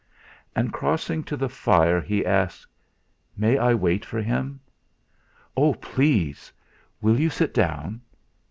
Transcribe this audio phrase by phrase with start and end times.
[0.55, 2.65] And crossing to the fire he asked:
[3.37, 4.59] "May I wait for him?"
[5.55, 5.75] "Oh!
[5.75, 6.51] Please!
[7.03, 8.01] Will you sit down?"